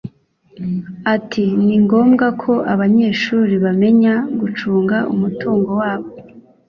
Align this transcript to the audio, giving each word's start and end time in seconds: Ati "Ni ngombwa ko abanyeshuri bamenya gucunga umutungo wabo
Ati 1.15 1.45
"Ni 1.65 1.75
ngombwa 1.83 2.27
ko 2.41 2.53
abanyeshuri 2.73 3.53
bamenya 3.63 4.13
gucunga 4.39 4.97
umutungo 5.13 5.69
wabo 5.81 6.07